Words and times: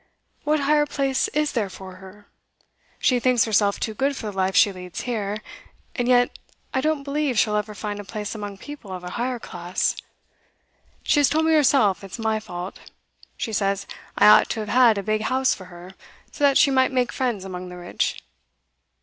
'What 0.45 0.61
higher 0.61 0.87
place 0.87 1.27
is 1.27 1.51
there 1.51 1.69
for 1.69 1.97
her? 1.97 2.27
She 2.97 3.19
thinks 3.19 3.45
herself 3.45 3.79
too 3.79 3.93
good 3.93 4.15
for 4.15 4.31
the 4.31 4.35
life 4.35 4.55
she 4.55 4.71
leads 4.71 5.01
here, 5.01 5.37
and 5.95 6.07
yet 6.07 6.39
I 6.73 6.81
don't 6.81 7.03
believe 7.03 7.37
she'll 7.37 7.55
ever 7.55 7.75
find 7.75 7.99
a 7.99 8.03
place 8.03 8.33
among 8.33 8.57
people 8.57 8.91
of 8.91 9.03
a 9.03 9.11
higher 9.11 9.37
class. 9.37 9.95
She 11.03 11.19
has 11.19 11.29
told 11.29 11.45
me 11.45 11.51
herself 11.53 12.03
it's 12.03 12.17
my 12.17 12.39
fault. 12.39 12.79
She 13.37 13.53
says 13.53 13.85
I 14.17 14.25
ought 14.27 14.49
to 14.49 14.59
have 14.61 14.69
had 14.69 14.97
a 14.97 15.03
big 15.03 15.21
house 15.21 15.53
for 15.53 15.65
her, 15.65 15.91
so 16.31 16.45
that 16.45 16.57
she 16.57 16.71
might 16.71 16.91
make 16.91 17.11
friends 17.11 17.45
among 17.45 17.69
the 17.69 17.77
rich. 17.77 18.23